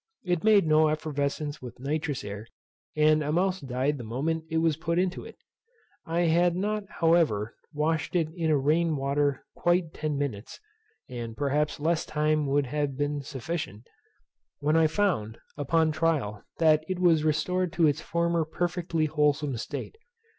[0.23, 2.47] It made no effervescence with nitrous air,
[2.95, 5.37] and a mouse died the moment it was put into it.
[6.07, 10.59] I had not, however, washed it in rain water quite ten minutes
[11.07, 13.83] (and perhaps less time would have been sufficient)
[14.57, 19.99] when I found, upon trial, that it was restored to its former perfectly wholesome state.